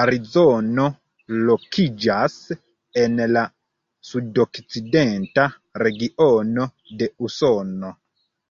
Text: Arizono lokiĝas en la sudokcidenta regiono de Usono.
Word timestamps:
Arizono 0.00 0.84
lokiĝas 1.50 2.36
en 3.06 3.16
la 3.38 3.46
sudokcidenta 4.12 5.50
regiono 5.88 6.72
de 7.02 7.12
Usono. 7.30 7.98